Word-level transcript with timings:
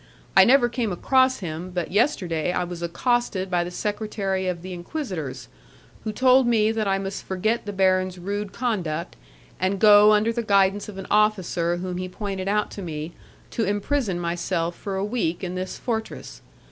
I 0.35 0.45
never 0.45 0.67
came 0.67 0.91
across 0.91 1.41
him, 1.41 1.69
but 1.69 1.91
yesterday 1.91 2.51
I 2.51 2.63
was 2.63 2.81
accosted 2.81 3.51
by 3.51 3.63
the 3.63 3.69
secretary 3.69 4.47
of 4.47 4.63
the 4.63 4.73
inquisitors, 4.73 5.47
who 6.03 6.11
told 6.11 6.47
me 6.47 6.71
that 6.71 6.87
I 6.87 6.97
must 6.97 7.23
forget 7.23 7.67
the 7.67 7.71
baron's 7.71 8.17
rude 8.17 8.51
conduct, 8.51 9.15
and 9.59 9.77
go 9.79 10.11
under 10.11 10.33
the 10.33 10.41
guidance 10.41 10.89
of 10.89 10.97
an 10.97 11.05
officer 11.11 11.77
whom 11.77 11.97
he 11.97 12.09
pointed 12.09 12.47
out 12.47 12.71
to 12.71 12.81
me, 12.81 13.13
to 13.51 13.63
imprison 13.63 14.19
myself 14.19 14.75
for 14.75 14.95
a 14.95 15.05
week 15.05 15.43
in 15.43 15.53
this 15.53 15.77
fortress. 15.77 16.41